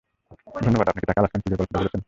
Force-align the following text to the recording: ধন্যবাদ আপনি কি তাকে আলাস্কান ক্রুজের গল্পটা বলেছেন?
ধন্যবাদ 0.61 0.87
আপনি 0.87 0.99
কি 1.01 1.07
তাকে 1.07 1.19
আলাস্কান 1.21 1.39
ক্রুজের 1.41 1.59
গল্পটা 1.59 1.79
বলেছেন? 1.79 1.99